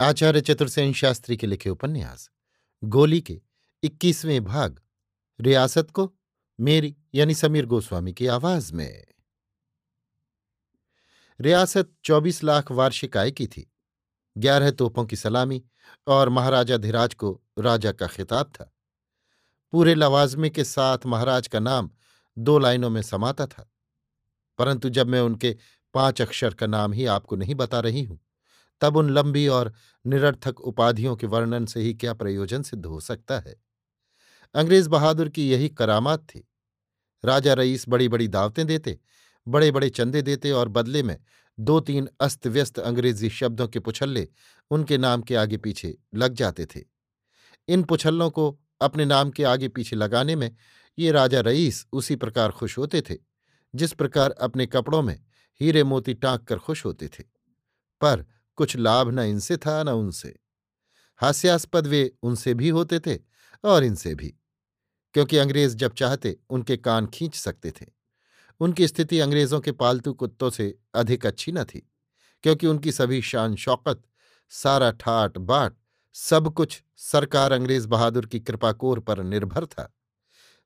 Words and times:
आचार्य 0.00 0.40
चतुर्सेन 0.40 0.92
शास्त्री 0.92 1.36
के 1.36 1.46
लिखे 1.46 1.70
उपन्यास, 1.70 2.28
गोली 2.82 3.20
के 3.20 3.40
इक्कीसवें 3.82 4.44
भाग, 4.44 4.80
रियासत 5.38 5.90
को 5.90 6.12
मेरी 6.58 6.94
यानी 7.14 7.34
समीर 7.34 7.66
गोस्वामी 7.66 8.12
की 8.12 8.26
आवाज़ 8.26 8.72
में। 8.74 9.04
रियासत 11.40 11.90
चौबीस 12.04 12.42
लाख 12.44 12.72
वार्षिक 12.72 13.16
आय 13.16 13.30
की 13.30 13.46
थी। 13.46 13.66
ग्यारह 14.36 14.70
तोपों 14.70 15.04
की 15.06 15.16
सलामी 15.16 15.62
और 16.06 16.28
महाराजा 16.28 16.76
धीराज 16.76 17.14
को 17.14 17.32
राजा 17.58 17.92
का 17.92 18.06
खिताब 18.06 18.52
था। 18.54 18.70
पूरे 19.72 19.94
लवाजमे 19.94 20.50
के 20.50 20.64
साथ 20.64 21.06
महाराज 21.06 21.46
का 21.46 21.60
नाम 21.60 21.90
दो 22.36 22.58
लाइनों 22.58 22.90
में 22.90 23.02
समाता 23.02 23.46
था, 23.46 23.70
परंतु 24.58 24.88
जब 24.90 25.08
मैं 25.08 25.20
उनके 25.20 25.56
पाँच 25.94 26.22
अक्षर 26.22 26.54
का 26.54 26.66
नाम 26.66 26.92
ही 26.92 27.06
आपको 27.06 27.36
नहीं 27.36 27.54
बता 27.54 27.80
रही 27.80 28.04
हूँ 28.04 28.20
तब 28.80 28.96
उन 28.96 29.10
लंबी 29.10 29.48
और 29.48 29.72
निरर्थक 30.06 30.60
उपाधियों 30.60 31.16
के 31.16 31.26
वर्णन 31.26 31.66
से 31.66 31.80
ही 31.80 31.94
क्या 31.94 32.14
प्रयोजन 32.14 32.62
सिद्ध 32.62 32.86
हो 32.86 33.00
सकता 33.00 33.38
है? 33.38 33.56
अंग्रेज़ 34.54 34.88
बहादुर 34.88 35.28
की 35.28 35.50
यही 35.50 35.68
करामात 35.68 36.20
थी। 36.20 36.48
राजा 37.24 37.54
रईस 37.54 37.88
बड़ी 37.88 38.08
बड़ी 38.08 38.28
दावतें 38.28 38.66
देते 38.66 38.98
बड़े 39.48 39.70
बड़े 39.70 39.90
चंदे 39.90 40.22
देते 40.22 40.50
और 40.50 40.68
बदले 40.68 41.02
में 41.02 41.16
दो 41.60 41.80
तीन 41.80 42.08
अस्त 42.20 42.46
व्यस्त 42.46 42.78
अंग्रेज़ी 42.78 43.30
शब्दों 43.30 43.68
के 43.68 43.80
पुछल्ले 43.80 44.28
उनके 44.70 44.98
नाम 44.98 45.22
के 45.22 45.34
आगे 45.34 45.56
पीछे 45.56 45.98
लग 46.14 46.34
जाते 46.34 46.66
थे। 46.66 46.80
इन 47.68 47.82
पुछल्लों 47.82 48.30
को 48.30 48.60
अपने 48.80 49.04
नाम 49.04 49.30
के 49.30 49.44
आगे 49.44 49.68
पीछे 49.68 49.96
लगाने 49.96 50.36
में 50.36 50.56
ये 50.98 51.10
राजा 51.10 51.40
रईस 51.40 51.86
उसी 51.92 52.16
प्रकार 52.16 52.50
खुश 52.50 52.78
होते 52.78 53.00
थे, 53.00 53.16
जिस 53.74 53.92
प्रकार 53.92 54.30
अपने 54.30 54.66
कपड़ों 54.66 55.02
में 55.02 55.20
हीरे 55.60 55.84
मोती 55.84 56.14
टाँक 56.14 56.42
कर 56.42 56.58
खुश 56.58 56.84
होते 56.84 57.08
थे। 57.08 57.22
पर 58.00 58.26
कुछ 58.58 58.76
लाभ 58.76 59.10
न 59.10 59.18
इनसे 59.20 59.56
था 59.56 59.82
न 59.82 59.88
उनसे। 59.88 60.34
हास्यास्पद 61.20 61.86
वे 61.86 62.10
उनसे 62.22 62.54
भी 62.54 62.68
होते 62.68 63.00
थे 63.00 63.18
और 63.64 63.84
इनसे 63.84 64.14
भी, 64.14 64.34
क्योंकि 65.14 65.36
अंग्रेज़ 65.38 65.76
जब 65.76 65.94
चाहते 65.94 66.36
उनके 66.50 66.76
कान 66.76 67.06
खींच 67.06 67.34
सकते 67.34 67.70
थे। 67.70 67.86
उनकी 68.60 68.88
स्थिति 68.88 69.20
अंग्रेज़ों 69.20 69.60
के 69.60 69.72
पालतू 69.72 70.12
कुत्तों 70.12 70.50
से 70.50 70.74
अधिक 70.94 71.26
अच्छी 71.26 71.52
न 71.52 71.64
थी, 71.64 71.86
क्योंकि 72.44 72.66
उनकी 72.66 72.92
सभी 72.92 73.20
शान 73.22 73.56
शौकत, 73.56 74.02
सारा 74.52 74.90
ठाट 74.90 75.38
बाट, 75.38 75.74
सब 76.14 76.52
कुछ 76.54 76.82
सरकार 76.96 77.52
अंग्रेज़ 77.52 77.88
बहादुर 77.88 78.26
की 78.26 78.40
कृपाकोर 78.40 79.00
पर 79.00 79.22
निर्भर 79.22 79.66
था। 79.66 79.92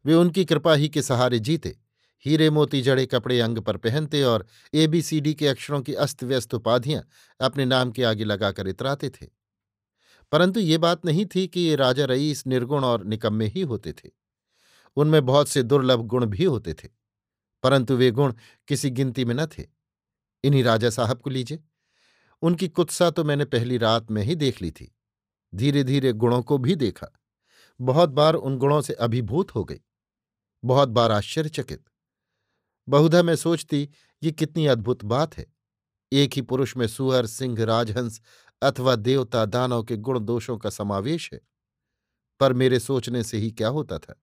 वे 0.05 0.15
उनकी 0.15 0.45
कृपा 0.45 0.75
ही 0.75 0.89
के 0.89 1.03
सहारे 1.03 1.39
जीते 1.39 1.77
हीरे 2.25 2.49
मोती 2.51 2.81
जड़े 2.83 3.07
कपड़े 3.07 3.41
अंग 3.41 3.59
पर 3.59 3.77
पहनते 3.77 4.23
और 4.23 4.47
एबीसीडी 4.75 5.35
के 5.35 5.49
अक्षरों 5.49 5.81
की 5.83 5.95
अस्त 5.95 6.25
व्यस्त 6.25 6.55
उपाधियाँ 6.55 7.03
अपने 7.41 7.65
नाम 7.65 7.91
के 7.91 8.05
आगे 8.05 8.25
लगाकर 8.25 8.69
इतराते 8.69 9.11
थे। 9.11 9.27
परंतु 10.33 10.61
ये 10.61 10.79
बात 10.79 11.05
नहीं 11.07 11.27
थी 11.27 11.47
कि 11.49 11.61
ये 11.61 11.77
राजा 11.77 12.05
रईस 12.05 12.47
निर्गुण 12.47 12.85
और 12.85 13.05
निकम्मे 13.05 13.47
ही 13.47 13.61
होते 13.61 13.93
थे। 13.93 14.11
उनमें 14.97 15.25
बहुत 15.27 15.49
से 15.49 15.63
दुर्लभ 15.63 16.01
गुण 16.01 16.27
भी 16.27 16.45
होते 16.45 16.75
थे, 16.75 16.89
परंतु 17.63 17.97
वे 17.97 18.11
गुण 18.11 18.35
किसी 18.69 18.91
गिनती 18.91 19.25
में 19.25 19.35
न 19.35 19.47
थे। 19.47 19.67
इन्हीं 20.45 20.65
राजा 20.65 20.91
साहब 20.91 21.21
को 21.21 21.31
लीजिए। 21.31 21.63
उनकी 22.43 22.69
कुत्सा 22.69 23.11
तो 23.11 23.25
मैंने 23.25 23.45
पहली 23.45 23.79
रात 23.79 24.11
में 24.11 24.23
ही 24.23 24.35
देख 24.35 24.63
ली 24.63 24.71
थी। 24.71 24.95
धीरे 25.55 25.85
धीरे 25.85 26.13
गुणों 26.13 26.43
को 26.43 26.59
भी 26.59 26.75
देखा। 26.75 27.09
बहुत 27.81 28.11
बार 28.11 28.35
उन 28.35 28.59
गुणों 28.59 28.81
से 28.81 28.93
अभिभूत 28.93 29.55
हो 29.55 29.65
गई। 29.65 29.81
बहुत 30.65 30.89
बार 30.89 31.13
आश्चर्यचकित। 31.13 31.85
बहुधा 32.91 33.23
मैं 33.23 33.37
सोचती, 33.37 33.89
ये 34.23 34.33
कितनी 34.33 34.67
अद्भुत 34.67 35.05
बात 35.05 35.39
है। 35.39 35.47
एक 36.13 36.31
ही 36.35 36.43
पुरुष 36.43 36.77
में 36.77 36.87
सुअर, 36.87 37.27
सिंह, 37.27 37.65
राजहंस 37.65 38.21
अथवा 38.63 38.97
देवता, 38.97 39.45
दानव 39.45 39.85
के 39.85 39.97
गुण 39.97 40.21
दोषों 40.21 40.59
का 40.59 40.71
समावेश 40.71 41.31
है। 41.33 41.41
पर 42.41 42.53
मेरे 42.53 42.81
सोचने 42.81 43.23
से 43.23 43.39
ही 43.39 43.51
क्या 43.51 43.69
होता 43.69 43.99
था? 43.99 44.23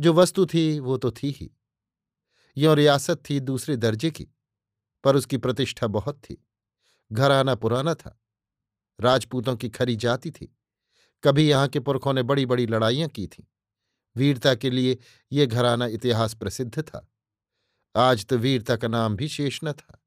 जो 0.00 0.12
वस्तु 0.12 0.46
थी, 0.46 0.78
वो 0.80 0.96
तो 0.96 1.10
थी 1.10 1.30
ही। 1.30 1.50
यों 2.56 2.76
रियासत 2.76 3.22
थी 3.30 3.40
दूसरे 3.40 3.76
दर्जे 3.76 4.10
की, 4.10 4.28
पर 5.04 5.16
उसकी 5.16 5.36
प्रतिष्ठा 5.36 5.86
बहुत 5.86 6.18
थी। 6.18 6.46
घराना 7.12 7.54
पुराना 7.54 7.94
था। 7.94 8.20
राजपूतों 9.00 9.56
की 9.56 9.68
खरी 9.68 9.96
जाति 9.96 10.30
थी। 10.30 10.58
कभी 11.24 11.50
यहाँ 11.50 11.68
के 11.68 11.80
पुरखों 11.80 12.12
ने 12.12 12.22
बड़ी 12.22 12.46
बड़ी 12.46 12.66
लड़ाइयाँ 12.66 13.08
की 13.08 13.26
थीं। 13.26 13.44
वीरता 14.16 14.54
के 14.54 14.70
लिए 14.70 14.98
ये 15.32 15.46
घराना 15.46 15.86
इतिहास 15.86 16.34
प्रसिद्ध 16.34 16.82
था। 16.82 17.11
आज 17.94 18.24
तो 18.26 18.36
वीरता 18.38 18.76
का 18.76 18.88
नाम 18.88 19.16
भी 19.16 19.28
शेष 19.28 19.60
न 19.64 19.72
था। 19.72 19.98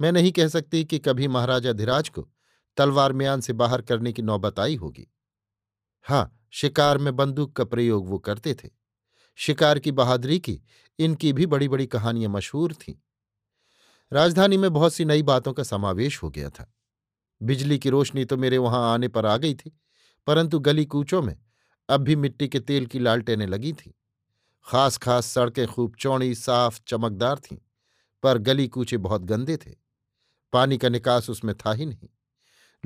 मैं 0.00 0.12
नहीं 0.12 0.32
कह 0.32 0.48
सकती 0.48 0.84
कि 0.84 0.98
कभी 0.98 1.28
महाराजा 1.28 1.72
धीराज 1.72 2.08
को 2.08 2.28
तलवार 2.76 3.12
म्यान 3.12 3.40
से 3.40 3.52
बाहर 3.52 3.82
करने 3.82 4.12
की 4.12 4.22
नौबत 4.22 4.60
आई 4.60 4.76
होगी। 4.76 5.06
हाँ 6.06 6.48
शिकार 6.52 6.98
में 6.98 7.16
बंदूक 7.16 7.56
का 7.56 7.64
प्रयोग 7.64 8.08
वो 8.08 8.18
करते 8.18 8.54
थे। 8.54 8.68
शिकार 9.38 9.78
की 9.78 9.92
बहादुरी 9.92 10.38
की 10.38 10.60
इनकी 10.98 11.32
भी 11.32 11.46
बड़ी 11.46 11.68
बड़ी 11.68 11.86
कहानियाँ 11.86 12.30
मशहूर 12.30 12.74
थीं। 12.74 12.94
राजधानी 14.12 14.56
में 14.56 14.72
बहुत 14.72 14.94
सी 14.94 15.04
नई 15.04 15.22
बातों 15.22 15.52
का 15.52 15.62
समावेश 15.62 16.22
हो 16.22 16.30
गया 16.30 16.50
था। 16.50 16.72
बिजली 17.40 17.78
की 17.78 17.90
रोशनी 17.90 18.24
तो 18.24 18.36
मेरे 18.36 18.58
वहाँ 18.58 18.92
आने 18.94 19.08
पर 19.08 19.26
आ 19.26 19.36
गई 19.36 19.54
थी, 19.54 19.78
परंतु 20.26 20.58
गली 20.58 20.84
कूचों 20.84 21.22
में 21.22 21.36
अब 21.88 22.00
भी 22.00 22.16
मिट्टी 22.16 22.48
के 22.48 22.60
तेल 22.60 22.86
की 22.86 22.98
लालटेनें 22.98 23.46
लगी 23.46 23.72
थीं। 23.72 23.92
खास 24.68 24.98
खास 24.98 25.26
सड़कें 25.26 25.66
खूब 25.66 25.94
चौड़ी, 25.98 26.34
साफ़, 26.34 26.80
चमकदार 26.86 27.38
थीं, 27.38 27.58
पर 28.22 28.38
गली 28.38 28.68
कूचे 28.68 28.96
बहुत 28.96 29.22
गंदे 29.22 29.56
थे। 29.56 29.74
पानी 30.52 30.78
का 30.78 30.88
निकास 30.88 31.30
उसमें 31.30 31.54
था 31.54 31.72
ही 31.72 31.86
नहीं। 31.86 32.08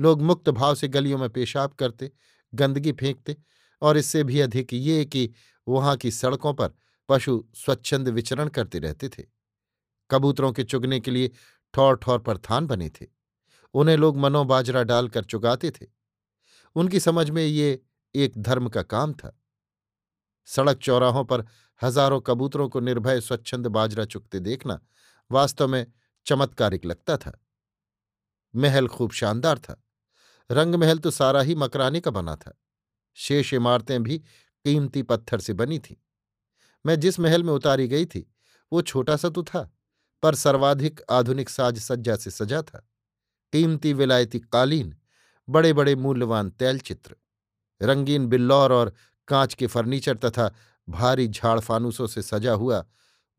लोग 0.01 0.21
मुक्त 0.21 0.49
भाव 0.49 0.75
से 0.75 0.87
गलियों 0.87 1.17
में 1.17 1.29
पेशाब 1.29 1.73
करते, 1.73 2.11
गंदगी 2.55 2.91
फेंकते 2.91 3.37
और 3.81 3.97
इससे 3.97 4.23
भी 4.23 4.39
अधिक 4.39 4.73
ये 4.73 5.05
कि 5.05 5.31
वहाँ 5.67 5.97
की 5.97 6.11
सड़कों 6.11 6.53
पर 6.53 6.73
पशु 7.09 7.45
स्वच्छंद 7.55 8.09
विचरण 8.09 8.47
करते 8.47 8.79
रहते 8.79 9.09
थे। 9.09 9.23
कबूतरों 10.11 10.51
के 10.51 10.63
चुगने 10.63 10.99
के 10.99 11.11
लिए 11.11 11.31
ठौर 11.73 11.95
ठौर 11.95 12.19
पर 12.19 12.37
थान 12.37 12.67
बने 12.67 12.89
थे। 12.89 13.05
उन्हें 13.73 13.97
लोग 13.97 14.17
मनोबाजरा 14.17 14.83
डालकर 14.83 15.23
चुगाते 15.23 15.71
थे। 15.71 15.87
उनकी 16.75 16.99
समझ 16.99 17.29
में 17.29 17.45
ये 17.45 17.81
एक 18.15 18.33
धर्म 18.37 18.69
का 18.69 18.81
काम 18.83 19.13
था। 19.13 19.39
सड़क 20.47 20.77
चौराहों 20.77 21.23
पर 21.25 21.45
हज़ारों 21.81 22.19
कबूतरों 22.21 22.69
को 22.69 22.79
निर्भय, 22.79 23.21
स्वच्छंद 23.21 23.67
बाजरा 23.67 24.05
चुकते 24.05 24.39
देखना 24.39 24.79
वास्तव 25.31 25.67
में 25.67 25.85
चमत्कारिक 26.25 26.85
लगता 26.85 27.17
था। 27.17 27.39
महल 28.53 28.87
खूब 28.87 29.11
शानदार 29.11 29.59
था। 29.59 29.81
रंग 30.49 30.75
महल 30.75 30.99
तो 30.99 31.11
सारा 31.11 31.41
ही 31.41 31.55
मकराने 31.55 31.99
का 31.99 32.11
बना 32.11 32.35
था। 32.35 32.57
शेष 33.17 33.53
इमारतें 33.53 34.01
भी 34.03 34.17
कीमती 34.17 35.01
पत्थर 35.03 35.39
से 35.39 35.53
बनी 35.53 35.79
थीं। 35.79 35.95
मैं 36.85 36.99
जिस 36.99 37.19
महल 37.19 37.43
में 37.43 37.53
उतारी 37.53 37.87
गई 37.87 38.05
थी, 38.05 38.35
वो 38.71 38.81
छोटा 38.81 39.15
सा 39.15 39.29
तो 39.29 39.43
था, 39.43 39.69
पर 40.23 40.35
सर्वाधिक 40.35 41.01
आधुनिक 41.09 41.49
साज 41.49 41.79
सज्जा 41.79 42.15
से 42.15 42.31
सजा 42.31 42.61
था। 42.61 42.87
कीमती, 43.53 43.93
विलायती 43.93 44.39
कालीन 44.39 44.95
बड़े 45.47 45.73
बड़े 45.73 45.95
मूल्यवान 45.95 46.49
तैलचित्र, 46.49 47.15
रंगीन 47.81 48.27
बिल्लौर 48.27 48.73
और 48.73 48.93
कांच 49.27 49.53
के 49.53 49.67
फर्नीचर 49.67 50.17
तथा 50.17 50.55
भारी 50.89 51.27
झाड़ 51.27 51.59
फानूसों 51.59 52.07
से 52.07 52.21
सजा 52.21 52.53
हुआ 52.53 52.85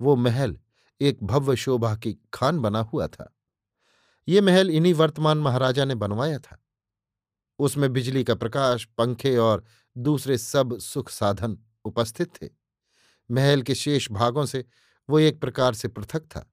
वो 0.01 0.17
महल 0.17 0.59
एक 1.01 1.25
भव्य 1.25 1.57
शोभा 1.57 1.97
की 1.97 2.19
खान 2.35 2.59
बना 2.59 2.81
हुआ 2.81 3.07
था। 3.07 3.37
ये 4.29 4.41
महल 4.41 4.71
इन्हीं 4.71 4.95
वर्तमान 4.95 5.39
महाराजा 5.39 5.85
ने 5.85 5.95
बनवाया 5.95 6.39
था। 6.39 6.65
उसमें 7.59 7.93
बिजली 7.93 8.25
का 8.25 8.35
प्रकाश, 8.35 8.85
पंखे 8.85 9.37
और 9.37 9.65
दूसरे 9.99 10.39
सब 10.39 10.79
सुख 10.79 11.11
साधन 11.11 11.59
उपस्थित 11.85 12.43
थे। 12.43 12.49
महल 13.31 13.63
के 13.63 13.75
शेष 13.75 14.11
भागों 14.11 14.47
से 14.47 14.65
वो 15.11 15.19
एक 15.19 15.41
प्रकार 15.41 15.75
से 15.75 15.89
पृथक 15.89 16.21
था। 16.21 16.53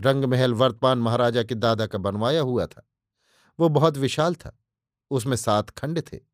रंग 0.00 0.24
महल 0.24 0.54
वर्तमान 0.54 0.98
महाराजा 0.98 1.42
के 1.42 1.54
दादा 1.54 1.86
का 1.86 1.98
बनवाया 1.98 2.40
हुआ 2.40 2.66
था। 2.66 2.88
वो 3.60 3.68
बहुत 3.68 3.96
विशाल 3.96 4.34
था। 4.34 4.58
उसमें 5.10 5.36
सात 5.36 5.70
खंड 5.70 6.02
थे। 6.12 6.27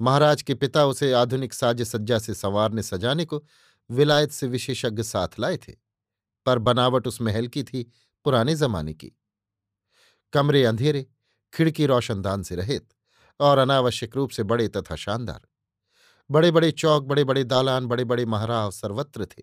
महाराज 0.00 0.42
के 0.42 0.54
पिता 0.54 0.84
उसे 0.86 1.12
आधुनिक 1.12 1.54
साज 1.54 1.82
सज्जा 1.82 2.18
से 2.18 2.34
संवारने 2.34 2.82
सजाने 2.82 3.24
को 3.24 3.44
विलायत 3.90 4.30
से 4.30 4.46
विशेषज्ञ 4.46 5.02
साथ 5.02 5.38
लाए 5.38 5.56
थे, 5.56 5.72
पर 6.46 6.58
बनावट 6.58 7.06
उस 7.06 7.20
महल 7.22 7.48
की 7.48 7.62
थी 7.62 7.82
पुराने 8.24 8.54
जमाने 8.54 8.94
की। 8.94 9.12
कमरे 10.32 10.64
अंधेरे, 10.64 11.06
खिड़की 11.52 11.86
रोशनदान 11.86 12.42
से 12.42 12.56
रहित 12.56 12.88
और 13.40 13.58
अनावश्यक 13.58 14.16
रूप 14.16 14.30
से 14.30 14.42
बड़े 14.42 14.68
तथा 14.68 14.96
शानदार। 14.96 15.40
बड़े 16.30 16.50
बड़े 16.50 16.70
चौक 16.70 17.04
बड़े 17.04 17.24
बड़े 17.24 17.44
दालान 17.44 17.86
बड़े 17.86 18.04
बड़े 18.04 18.24
महाराव 18.26 18.70
सर्वत्र 18.70 19.26
थे। 19.26 19.42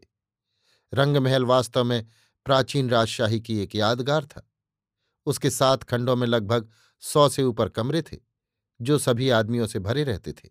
रंग 0.94 1.18
महल 1.18 1.46
वास्तव 1.46 1.84
में 1.84 2.06
प्राचीन 2.46 2.90
राजशाही 2.90 3.40
की 3.42 3.60
एक 3.60 3.76
यादगार 3.76 4.26
था। 4.26 4.48
उसके 5.28 5.50
सात 5.50 5.84
खंडों 5.84 6.16
में 6.16 6.28
लगभग 6.28 6.70
सौ 7.04 7.30
से 7.30 7.44
ऊपर 7.44 7.70
कमरे 7.70 8.02
थे। 8.02 8.27
जो 8.82 8.98
सभी 8.98 9.30
आदमियों 9.30 9.68
से 9.68 9.80
भरे 9.80 10.04
रहते 10.04 10.34
थे। 10.34 10.50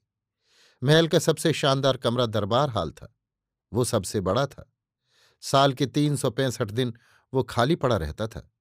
महल 0.83 1.09
का 1.09 1.19
सबसे 1.19 1.53
शानदार 1.53 1.97
कमरा 1.97 2.27
दरबार 2.27 2.71
हाल 2.71 2.91
था। 2.91 3.17
वो 3.73 3.85
सबसे 3.85 4.21
बड़ा 4.21 4.47
था। 4.47 4.73
साल 5.41 5.73
के 5.73 5.87
तीन 5.87 6.17
सौ 6.17 6.31
पैंसठ 6.31 6.71
दिन 6.71 6.95
वो 7.35 7.43
खाली 7.43 7.77
पड़ा 7.77 7.97
रहता 7.97 8.27
था। 8.27 8.53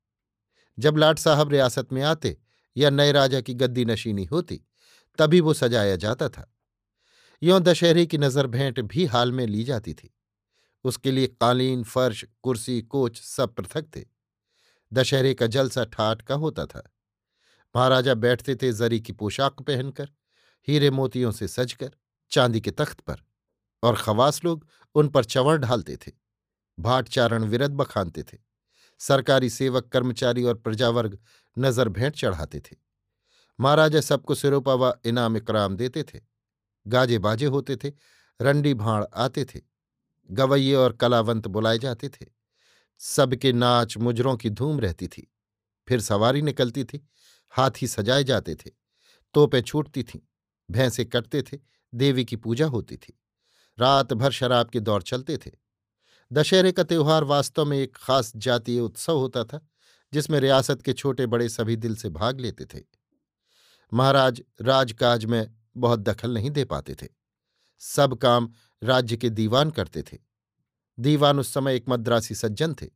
जब 0.80 0.98
लाट 0.98 1.20
साहब 1.20 1.52
रियासत 1.52 1.94
में 1.94 2.02
आते 2.02 2.38
या 2.78 2.90
नए 2.90 3.12
राजा 3.12 3.42
की 3.42 3.54
गद्दी 3.54 3.86
नशीनी 3.86 4.26
होती, 4.26 4.62
तभी 5.18 5.40
वो 5.40 5.54
सजाया 5.54 5.96
जाता 5.96 6.30
था। 6.30 6.56
यों 7.44 7.64
दशहरे 7.64 8.06
की 8.06 8.18
नज़र 8.18 8.48
भेंट 8.48 8.80
भी 8.80 9.06
हाल 9.06 9.32
में 9.32 9.48
ली 9.48 9.64
जाती 9.64 9.94
थी। 9.94 10.16
उसके 10.84 11.12
लिए 11.12 11.28
कालीन, 11.28 11.84
फर्श, 11.84 12.26
कुर्सी, 12.44 12.82
कोच 12.82 13.22
सब 13.22 13.56
पृथक 13.56 13.96
थे। 13.96 14.06
दशहरे 14.94 15.34
का 15.34 15.48
जलसा 15.48 15.84
ठाट 15.86 16.22
का 16.22 16.36
होता 16.36 16.66
था। 16.66 16.95
महाराजा 17.76 18.14
बैठते 18.16 18.56
थे 18.56 18.72
जरी 18.74 19.00
की 19.00 19.14
पोशाक 19.14 19.62
पहनकर, 19.62 20.10
हीरे 20.68 20.90
मोतियों 20.92 21.32
से 21.32 21.48
सजकर, 21.48 21.92
चांदी 22.32 22.62
के 22.62 22.72
तख्त 22.72 23.00
पर, 23.00 23.22
और 23.84 23.96
खवास 23.96 24.44
लोग 24.44 24.66
उन 24.96 25.08
पर 25.08 25.24
चंवर 25.26 25.58
ढालते 25.58 25.96
थे, 25.98 26.12
भाट 26.78 27.08
चारण 27.08 27.44
विरद 27.44 27.72
बखानते 27.74 28.24
थे, 28.24 28.38
सरकारी 29.02 29.50
सेवक, 29.50 29.88
कर्मचारी 29.88 30.44
और 30.44 30.56
प्रजावर्ग 30.56 31.18
नज़र 31.58 31.90
भेंट 31.90 32.16
चढ़ाते 32.16 32.60
थे। 32.62 32.76
महाराजा 33.60 34.02
सबको 34.02 34.36
सिरोपा 34.36 34.74
व 34.74 34.94
इनाम 35.06 35.38
इकराम 35.38 35.76
देते 35.76 36.04
थे 36.04 36.20
गाजे 36.86 37.18
बाजे 37.20 37.46
होते 37.48 37.76
थे, 37.76 37.92
रंडी 38.40 38.74
भाड़ 38.74 39.04
आते 39.16 39.46
थे, 39.46 39.62
गवैये 40.30 40.74
और 40.76 40.94
कलावंत 40.94 41.48
बुलाए 41.48 41.78
जाते 41.80 42.10
थे। 42.10 42.26
सबके 43.02 43.52
नाच 43.54 43.98
मुजरों 43.98 44.36
की 44.38 44.50
धूम 44.50 44.80
रहती 44.80 45.08
थी, 45.08 45.28
फिर 45.88 46.02
सवारी 46.02 46.42
निकलती 46.42 46.84
थी 46.84 47.06
हाथी 47.58 47.88
सजाए 47.88 48.24
जाते 48.24 48.56
थे। 48.56 48.72
तोपें 49.34 49.62
छूटती 49.62 50.04
थीं, 50.04 50.20
भैंसे 50.72 51.06
कटते 51.06 51.42
थे, 51.42 51.58
देवी 51.96 52.26
की 52.26 52.36
पूजा 52.36 52.68
होती 52.68 52.98
थी। 52.98 53.20
रात 53.80 54.14
भर 54.14 54.32
शराब 54.32 54.70
के 54.70 54.80
दौर 54.80 55.02
चलते 55.02 55.38
थे। 55.38 55.52
दशहरे 56.34 56.72
का 56.72 56.84
त्यौहार 56.84 57.24
वास्तव 57.24 57.66
में 57.66 57.78
एक 57.78 57.96
खास 57.96 58.32
जातीय 58.36 58.80
उत्सव 58.80 59.18
होता 59.18 59.44
था, 59.44 59.68
जिसमें 60.14 60.40
रियासत 60.40 60.82
के 60.82 60.94
छोटे 60.94 61.26
बड़े 61.26 61.50
सभी 61.50 61.76
दिल 61.76 61.96
से 61.96 62.10
भाग 62.10 62.40
लेते 62.40 62.66
थे। 62.66 62.84
महाराज 63.94 64.42
राजकाज 64.62 65.26
में 65.26 65.56
बहुत 65.78 66.00
दखल 66.00 66.34
नहीं 66.34 66.52
दे 66.52 66.66
पाते 66.66 66.96
थे। 66.96 67.08
सब 67.80 68.16
काम 68.16 68.54
राज्य 68.84 69.18
के 69.18 69.30
दीवान 69.30 69.70
करते 69.72 70.04
थे। 70.04 70.18
दीवान 71.00 71.40
उस 71.40 71.54
समय 71.54 71.76
एक 71.76 71.86
मद्रासी 71.90 72.36
सज्जन 72.36 72.74
थे, 72.74 72.88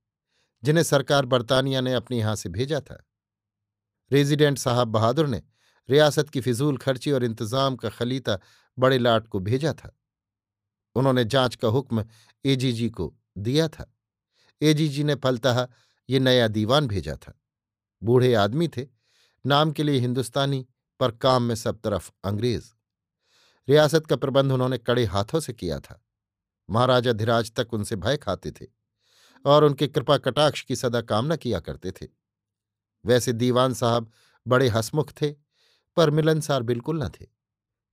जिन्हें 0.63 0.83
सरकार 0.83 1.25
बर्तानिया 1.25 1.81
ने 1.81 1.93
अपने 1.93 2.17
यहाँ 2.17 2.35
से 2.35 2.49
भेजा 2.49 2.81
था। 2.81 3.08
रेजिडेंट 4.11 4.57
साहब 4.57 4.87
बहादुर 4.87 5.27
ने 5.27 5.41
रियासत 5.89 6.29
की 6.29 6.41
फिजूल 6.41 6.77
खर्ची 6.77 7.11
और 7.11 7.23
इंतज़ाम 7.23 7.75
का 7.75 7.89
खलीता 7.89 8.39
बड़े 8.79 8.97
लाट 8.97 9.27
को 9.27 9.39
भेजा 9.39 9.73
था। 9.73 9.95
उन्होंने 10.95 11.25
जाँच 11.25 11.55
का 11.55 11.67
हुक्म 11.67 12.05
एजीजी 12.45 12.89
को 12.89 13.15
दिया 13.37 13.67
था। 13.67 13.95
एजीजी 14.61 15.03
ने 15.03 15.15
फलतः 15.15 15.67
ये 16.09 16.19
नया 16.19 16.47
दीवान 16.47 16.87
भेजा 16.87 17.15
था। 17.15 17.39
बूढ़े 18.03 18.33
आदमी 18.33 18.67
थे। 18.67 18.87
नाम 19.45 19.71
के 19.71 19.83
लिए 19.83 19.99
हिंदुस्तानी, 19.99 20.67
पर 20.99 21.11
काम 21.11 21.43
में 21.43 21.55
सब 21.55 21.81
तरफ़ 21.81 22.11
अंग्रेज़। 22.23 22.71
रियासत 23.69 24.05
का 24.05 24.15
प्रबंध 24.15 24.51
उन्होंने 24.51 24.77
कड़े 24.77 25.05
हाथों 25.05 25.39
से 25.39 25.53
किया 25.53 25.79
था। 25.79 26.05
महाराजा 26.69 27.13
धीराज 27.13 27.51
तक 27.51 27.73
उनसे 27.73 27.95
भय 27.95 28.17
खाते 28.17 28.51
थे 28.51 28.65
और 29.45 29.63
उनके 29.63 29.87
कृपा 29.87 30.17
कटाक्ष 30.17 30.61
की 30.61 30.75
सदा 30.75 31.01
कामना 31.01 31.35
किया 31.35 31.59
करते 31.59 31.91
थे। 31.91 32.18
वैसे 33.05 33.33
दीवान 33.33 33.73
साहब 33.73 34.11
बड़े 34.47 34.67
हसमुख 34.67 35.11
थे, 35.11 35.31
पर 35.97 36.09
मिलनसार 36.09 36.63
बिल्कुल 36.63 37.03
न 37.03 37.09
थे। 37.09 37.25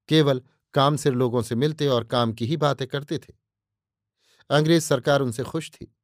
केवल 0.09 0.43
काम 0.75 0.97
सिर 0.97 1.13
लोगों 1.13 1.43
से 1.43 1.55
मिलते 1.55 1.89
और 1.89 2.05
काम 2.05 2.33
की 2.33 2.47
ही 2.47 2.57
बातें 2.57 2.89
करते 2.89 3.19
थे। 3.19 3.35
अंग्रेज़ 4.51 4.85
सरकार 4.85 5.21
उनसे 5.21 5.43
खुश 5.43 5.71
थी। 5.71 5.95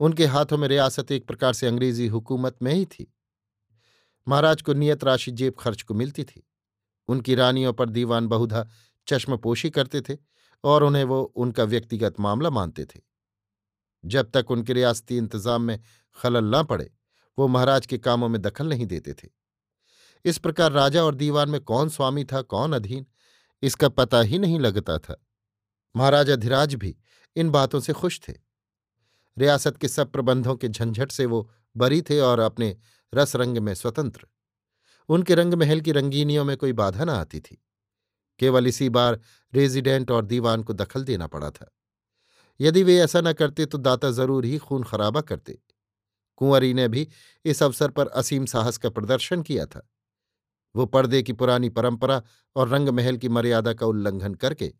उनके 0.00 0.26
हाथों 0.26 0.58
में 0.58 0.68
रियासत 0.68 1.12
एक 1.12 1.26
प्रकार 1.26 1.52
से 1.52 1.66
अंग्रेज़ी 1.66 2.06
हुकूमत 2.06 2.56
में 2.62 2.72
ही 2.72 2.84
थी। 2.84 3.12
महाराज 4.28 4.62
को 4.62 4.74
नियत 4.74 5.04
राशि 5.04 5.30
जेब 5.30 5.54
खर्च 5.58 5.82
को 5.82 5.94
मिलती 5.94 6.24
थी। 6.24 6.46
उनकी 7.08 7.34
रानियों 7.34 7.72
पर 7.72 7.88
दीवान 7.88 8.26
बहुधा 8.26 8.66
चश्मपोशी 9.06 9.70
करते 9.70 10.00
थे 10.00 10.16
और 10.64 10.82
उन्हें 10.82 11.04
वो 11.04 11.22
उनका 11.22 11.64
व्यक्तिगत 11.64 12.20
मामला 12.20 12.50
मानते 12.50 12.84
थे। 12.84 13.00
जब 14.04 14.30
तक 14.30 14.50
उनके 14.50 14.72
रियासती 14.72 15.16
इंतज़ाम 15.16 15.62
में 15.62 15.80
खलल 16.16 16.56
न 16.56 16.62
पड़े 16.62 16.90
वो 17.40 17.46
महाराज 17.48 17.86
के 17.86 17.98
कामों 17.98 18.28
में 18.28 18.40
दखल 18.42 18.68
नहीं 18.68 18.86
देते 18.86 19.12
थे। 19.12 19.28
इस 20.24 20.38
प्रकार 20.38 20.72
राजा 20.72 21.02
और 21.04 21.14
दीवान 21.14 21.50
में 21.50 21.60
कौन 21.60 21.88
स्वामी 21.88 22.24
था, 22.24 22.42
कौन 22.42 22.72
अधीन, 22.72 23.06
इसका 23.62 23.88
पता 23.88 24.20
ही 24.20 24.38
नहीं 24.38 24.58
लगता 24.60 24.98
था। 24.98 25.16
महाराजा 25.94 26.36
धीराज 26.36 26.74
भी 26.74 26.96
इन 27.36 27.50
बातों 27.50 27.80
से 27.80 27.92
खुश 27.92 28.20
थे। 28.28 28.32
रियासत 29.36 29.76
के 29.76 29.88
सब 29.88 30.10
प्रबंधों 30.12 30.56
के 30.56 30.68
झंझट 30.68 31.12
से 31.12 31.26
वो 31.26 31.50
बरी 31.76 32.02
थे 32.02 32.20
और 32.20 32.40
अपने 32.40 32.76
रस 33.14 33.36
रंग 33.36 33.58
में 33.58 33.74
स्वतंत्र। 33.74 34.26
उनके 35.08 35.34
रंग 35.34 35.54
महल 35.54 35.80
की 35.80 35.92
रंगीनियों 35.92 36.44
में 36.44 36.56
कोई 36.56 36.72
बाधा 36.72 37.04
न 37.04 37.08
आती 37.08 37.40
थी। 37.40 37.62
केवल 38.40 38.66
इसी 38.66 38.88
बार 38.88 39.20
रेजिडेंट 39.52 40.10
और 40.10 40.24
दीवान 40.24 40.62
को 40.62 40.72
दखल 40.72 41.04
देना 41.04 41.26
पड़ा 41.26 41.50
था। 41.50 41.70
यदि 42.60 42.82
वे 42.82 42.98
ऐसा 42.98 43.20
न 43.20 43.32
करते 43.32 43.66
तो 43.66 43.78
दाता 43.78 44.10
ज़रूर 44.10 44.44
ही 44.44 44.58
खून 44.58 44.82
खराबा 44.82 45.20
करते। 45.20 45.58
कुंवरी 46.40 46.74
ने 46.74 46.88
भी 46.88 47.08
इस 47.44 47.62
अवसर 47.62 47.90
पर 47.90 48.06
असीम 48.06 48.46
साहस 48.46 48.76
का 48.76 48.90
प्रदर्शन 48.90 49.42
किया 49.42 49.66
था। 49.66 49.90
वो 50.76 50.86
पर्दे 50.86 51.22
की 51.22 51.32
पुरानी 51.32 51.68
परंपरा 51.68 52.22
और 52.56 52.68
रंग 52.68 52.88
महल 52.88 53.16
की 53.16 53.28
मर्यादा 53.28 53.72
का 53.72 53.86
उल्लंघन 53.86 54.34
करके 54.34 54.72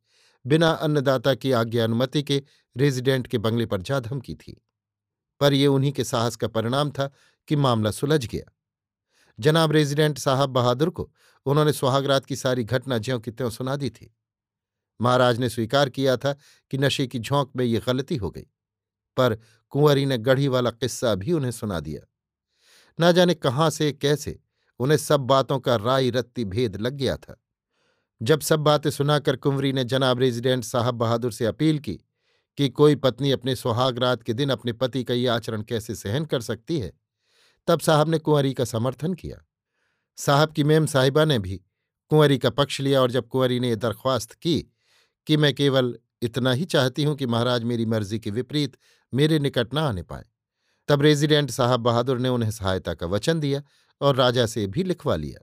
बिना 0.47 0.71
अन्नदाता 0.71 1.35
की 1.35 1.53
आज्ञा 1.53 1.85
अनुमति 1.85 2.23
के 2.23 2.43
रेजिडेंट 2.77 3.27
के 3.27 3.39
बंगले 3.39 3.67
पर 3.67 3.83
जा 3.83 4.01
धमकी 4.01 4.35
थी। 4.35 4.65
पर 5.41 5.53
ये 5.53 5.67
उन्हीं 5.67 5.93
के 5.93 6.05
साहस 6.05 6.37
का 6.37 6.49
परिणाम 6.49 6.91
था 6.91 7.11
कि 7.49 7.57
मामला 7.57 7.91
सुलझ 7.91 8.27
गया। 8.27 8.57
जनाब 9.41 9.73
रेजिडेंट 9.73 10.19
साहब 10.19 10.51
बहादुर 10.51 10.91
को 10.91 11.13
उन्होंने 11.47 11.73
सुहागरात 11.73 12.25
की 12.25 12.37
सारी 12.37 12.65
घटना 12.65 12.99
ज्यों 12.99 13.21
की 13.21 13.31
त्यों 13.31 13.51
सुना 13.51 13.77
दी 13.77 13.91
थी। 13.91 14.17
महाराज 15.01 15.39
ने 15.39 15.49
स्वीकार 15.49 15.89
किया 15.89 16.17
था 16.17 16.33
कि 16.71 16.79
नशे 16.79 17.07
की 17.07 17.19
झोंक 17.19 17.53
में 17.57 17.65
ये 17.65 17.83
गलती 17.87 18.17
हो 18.17 18.31
गई। 18.31 18.47
पर 19.17 19.39
कुंवरी 19.71 20.07
ने 20.07 20.19
गढ़ी 20.19 20.49
वाला 20.49 20.71
किस्सा 20.71 21.15
भी 21.15 21.33
उन्हें 21.33 21.51
सुना 21.51 21.81
दिया। 21.81 22.01
न 23.01 23.13
जाने 23.13 23.35
कहाँ 23.35 23.71
से, 23.71 23.93
कैसे, 23.93 24.41
उन्हें 24.79 24.99
सब 24.99 25.21
बातों 25.21 25.59
का 25.59 25.77
राय 25.77 26.11
रत्ती 26.11 26.45
भेद 26.45 26.77
लग 26.77 26.93
गया 26.93 27.17
था। 27.17 27.43
जब 28.23 28.41
सब 28.41 28.61
बातें 28.61 28.91
सुनाकर 28.91 29.37
कुंवरी 29.37 29.73
ने 29.73 29.85
जनाब 29.85 30.19
रेजिडेंट 30.19 30.65
साहब 30.65 30.95
बहादुर 30.95 31.33
से 31.33 31.47
अपील 31.47 31.79
की 31.79 32.01
कि 32.59 32.69
कोई 32.69 32.97
पत्नी 32.97 33.31
अपने 33.31 33.57
सुहागरात 33.57 34.23
के 34.23 34.33
दिन 34.33 34.51
अपने 34.51 34.73
पति 34.73 35.05
का 35.05 35.15
ये 35.15 35.27
आचरण 35.27 35.63
कैसे 35.63 35.95
सहन 35.95 36.25
कर 36.25 36.41
सकती 36.41 36.79
है, 36.79 36.93
तब 37.67 37.81
साहब 37.81 38.09
ने 38.09 38.19
कुंवरी 38.19 38.55
का 38.55 38.65
समर्थन 38.65 39.15
किया। 39.15 39.47
साहब 40.17 40.53
की 40.53 40.65
मेम 40.65 40.87
साहिबा 40.87 41.25
ने 41.25 41.39
भी 41.39 41.61
कुंवरी 42.09 42.39
का 42.39 42.51
पक्ष 42.51 42.81
लिया 42.81 43.03
और 43.03 43.11
जब 43.11 43.29
कुंवरी 43.29 43.61
ने 43.61 43.69
यह 43.69 43.75
दरख्वास्त 43.75 44.33
की 44.33 44.73
कि 45.27 45.37
मैं 45.37 45.55
केवल 45.55 45.99
इतना 46.23 46.53
ही 46.53 46.65
चाहती 46.65 47.05
हूँ 47.05 47.17
कि 47.17 47.27
महाराज 47.27 47.65
मेरी 47.65 47.87
मर्ज़ी 47.87 48.19
के 48.19 48.31
विपरीत 48.31 48.77
मेरे 49.13 49.39
निकट 49.39 49.75
न 49.75 49.79
आने 49.79 50.03
पाए। 50.03 50.25
तब 50.89 51.03
रेजिडेंट 51.03 51.51
साहब 51.51 51.81
बहादुर 51.81 52.19
ने 52.19 52.29
उन्हें 52.29 52.51
सहायता 52.51 52.95
का 52.95 53.07
वचन 53.07 53.41
दिया 53.41 53.63
और 54.01 54.17
राजा 54.17 54.47
से 54.47 54.67
भी 54.67 54.83
लिखवा 54.83 55.17
लिया। 55.17 55.41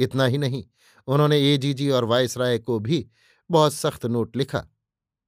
इतना 0.00 0.24
ही 0.24 0.38
नहीं, 0.38 0.64
उन्होंने 1.08 1.38
एजीजी 1.54 1.90
और 1.90 2.04
वायसराय 2.04 2.58
को 2.58 2.78
भी 2.78 3.06
बहुत 3.50 3.72
सख्त 3.72 4.06
नोट 4.06 4.36
लिखा 4.36 4.64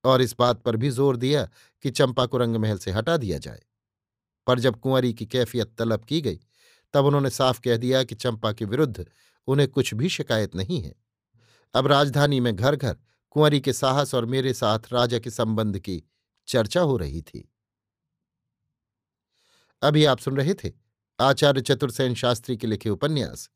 और 0.05 0.23
इस 0.23 0.35
बात 0.39 0.63
पर 0.63 0.77
भी 0.77 0.91
ज़ोर 0.91 1.17
दिया 1.17 1.49
कि 1.85 1.91
चंपा 1.91 2.27
को 2.27 2.39
रंगमहल 2.39 2.79
से 2.79 2.91
हटा 2.91 3.17
दिया 3.17 3.39
जाए। 3.39 3.61
पर 4.47 4.59
जब 4.59 4.81
कुंवरी 4.81 5.13
की 5.13 5.27
कैफियत 5.27 5.75
तलब 5.79 6.05
की 6.05 6.21
गई, 6.21 6.41
तब 6.95 7.05
उन्होंने 7.05 7.31
साफ़ 7.31 7.61
कह 7.61 7.77
दिया 7.77 8.03
कि 8.05 8.15
चंपा 8.15 8.53
के 8.53 8.65
विरुद्ध 8.65 9.07
उन्हें 9.49 9.69
कुछ 9.69 9.95
भी 9.95 10.09
शिकायत 10.09 10.57
नहीं 10.57 10.81
है। 10.83 10.95
अब 11.75 11.87
राजधानी 11.87 12.41
में 12.41 12.57
घर 12.57 12.77
घर 12.77 12.97
कुंवरी 13.31 13.61
के 13.61 13.73
साहस 13.73 14.15
और 14.15 14.27
मेरे 14.27 14.53
साथ 14.53 14.93
राजा 14.93 15.19
के 15.19 15.31
संबंध 15.31 15.79
की 15.79 16.03
चर्चा 16.49 16.81
हो 16.81 16.97
रही 16.97 17.23
थी। 17.23 17.49
अभी 19.83 20.05
आप 20.05 20.19
सुन 20.19 20.37
रहे 20.37 20.55
थे 20.55 20.73
आचार्य 21.21 21.61
चतुर्सेन 21.61 22.15
शास्त्री 22.15 22.57
के 22.57 22.67
लिखे 22.67 22.91
उपन्यास, 22.91 23.49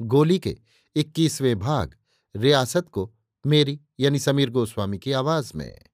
गोली 0.00 0.38
के 0.38 0.56
इक्कीसवें 0.96 1.58
भाग, 1.58 1.94
रियासत 2.36 2.88
को 2.88 3.14
मेरी 3.46 3.80
यानी 4.00 4.18
समीर 4.18 4.50
गोस्वामी 4.50 4.98
की 4.98 5.12
आवाज़ 5.12 5.52
में। 5.54 5.91